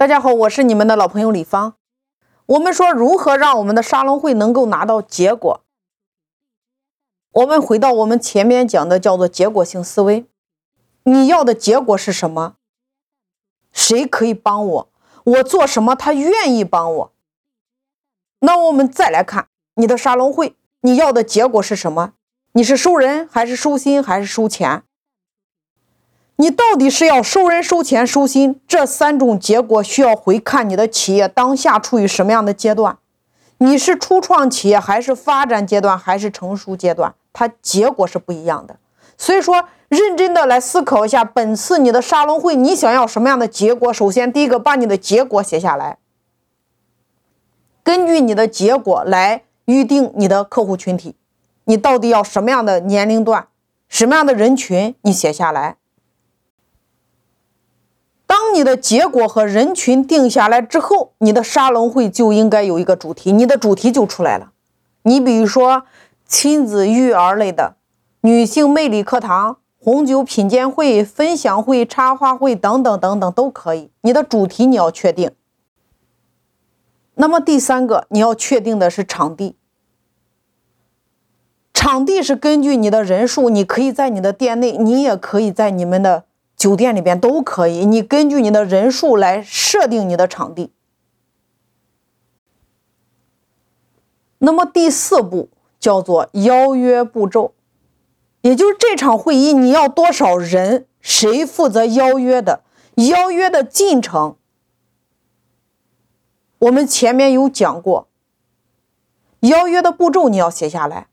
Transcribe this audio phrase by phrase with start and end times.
[0.00, 1.74] 大家好，我是你们的老朋友李芳。
[2.46, 5.60] 我们说如何让我们的沙龙会能够拿到结果？
[7.32, 10.24] 我们回到我们前面讲的叫做结果性思维。
[11.02, 12.54] 你要的结果是什么？
[13.72, 14.88] 谁可以帮我？
[15.22, 17.12] 我做什么他愿意帮我？
[18.38, 22.14] 那我们再来看你的沙龙会，你要的结果是什么？
[22.52, 24.82] 你是收人还是收心还是收钱？
[26.40, 32.96] 你到底是要收人、收钱、收心这三种结果，需要回看你的企业当下处于什么样的阶段？
[33.58, 37.14] 你是初创企业，还是发展阶段，还是成熟阶段？
[37.34, 38.76] 它结果是不一样的。
[39.18, 43.92] 所以说，认真的来思考一下，本次你的沙龙会，你想要什么样的结果？
[43.92, 45.98] 首先，第一个，把你的结果写下来，
[47.82, 51.16] 根据你的结果来预定你的客户群体，
[51.64, 53.48] 你到底要什么样的年龄段，
[53.90, 54.94] 什么样的人群？
[55.02, 55.76] 你写下来。
[58.52, 64.52] 你的结果和人群定下来之后，你的沙龙会就应该有一个主题，你的主题就出来了。
[65.02, 65.84] 你比如说
[66.26, 67.76] 亲子育儿类的、
[68.20, 73.90] 女性魅力课堂、红酒品鉴会、分享会、插花会等等等等都可以。
[74.02, 75.30] 你的主题你要确定。
[77.14, 79.56] 那么第三个你要确定的是场地，
[81.74, 86.24] 场地是根据你的人数，你可以在你的店内，你也可以在你们的。
[86.60, 90.74] 酒店里边都可以，你根据你的人数来设定你的场地。
[94.36, 97.54] 那么第四步叫做邀约步骤，
[98.42, 102.62] 也就是这场会议你要多少人，谁负责邀约的，
[102.96, 104.36] 邀约的进程。
[106.58, 108.06] 我们前面有讲过，
[109.40, 111.06] 邀约的步骤你要写下来。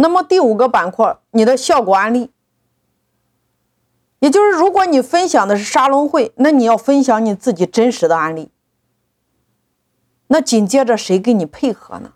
[0.00, 2.30] 那么第五个板块，你的效果案例，
[4.20, 8.52] 也就是如果你分享的是沙龙会，那你要分享你自己真实的案例。
[10.28, 12.12] 那紧接着谁给你配合呢？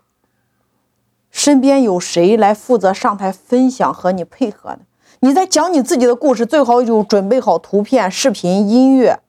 [1.29, 4.79] 身边有谁来负责上台分享和你配合的？
[5.19, 9.19] 你在讲你自己的故事，最好有准备好图片、视频、音乐、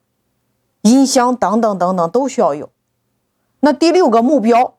[0.83, 2.71] 音箱等等等等都需要有。
[3.59, 4.77] 那第六个目标。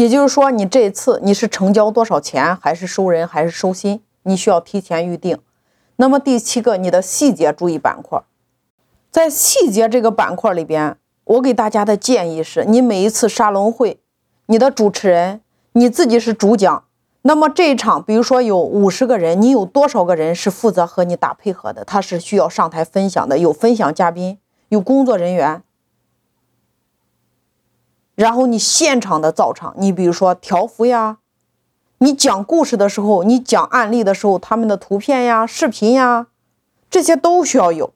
[0.00, 4.00] 也就是说，你这次你是成交多少钱，还是收人，还是收心？
[4.22, 5.38] 你需要提前预定。
[5.96, 8.18] 那么第七个，你的细节注意板块，
[9.10, 14.00] 在细节这个板块里边，我给大家的建议是：你每一次沙龙会，
[14.46, 16.84] 你的主持人你自己是主讲。
[17.20, 21.84] 那么这一场，比如说有五十个人，你有多少个人是负责和你打配合的？
[21.84, 24.38] 他是需要上台分享的，有分享嘉宾，
[24.70, 25.62] 有工作人员。
[28.14, 31.18] 然后你现场的造场，你比如说条幅呀，
[31.98, 36.26] 你讲故事的时候，你讲案例的时候，他们的图片呀、视频呀，
[36.90, 37.92] 这些都需要有。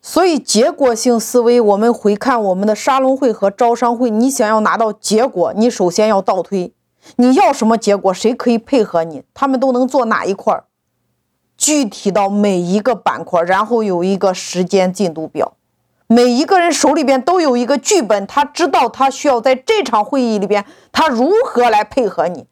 [0.00, 6.72] 所以结果性思维，我们回看我们的沙龙会和招商会，你想要拿到结果，你首先要倒推，
[7.16, 10.66] 你要什么结果，谁可以配合你，他们都能做哪一块儿，
[11.56, 15.55] 具体到每一个板块，然后有一个时间进度表。
[16.08, 22.46] 每一个人手里边都有一个剧本，他知道他需要在这场会议里边，他如何来配合你。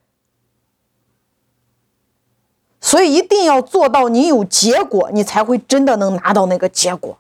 [2.80, 7.18] 所以一定要做到，你有结果，你才会真的能拿到那个结果。